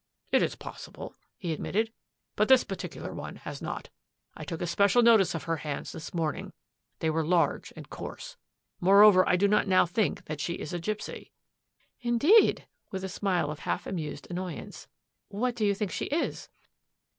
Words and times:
"It 0.31 0.41
is 0.41 0.55
possible," 0.55 1.13
he 1.37 1.53
admitted," 1.53 1.93
but 2.35 2.47
this 2.47 2.63
par 2.63 2.75
ticular 2.75 3.13
one 3.13 3.35
has 3.35 3.61
not. 3.61 3.89
I 4.35 4.43
took 4.43 4.59
especial 4.59 5.03
notice 5.03 5.35
of 5.35 5.43
her 5.43 5.57
hands 5.57 5.91
this 5.91 6.11
morning; 6.11 6.53
they 7.01 7.11
were 7.11 7.23
large 7.23 7.71
and 7.75 7.87
coarse. 7.87 8.35
Moreover, 8.79 9.29
I 9.29 9.35
do 9.35 9.47
not 9.47 9.67
now 9.67 9.85
think 9.85 10.25
that 10.25 10.41
she 10.41 10.53
is 10.53 10.73
a 10.73 10.79
gipsy."" 10.79 11.31
Indeed!" 12.09 12.65
with 12.91 13.03
a 13.03 13.09
smile 13.09 13.51
of 13.51 13.59
half 13.59 13.85
amused 13.85 14.25
annoy 14.31 14.55
ance." 14.55 14.87
What 15.27 15.53
do 15.55 15.63
you 15.63 15.75
think 15.75 15.91
she 15.91 16.05
is 16.07 16.49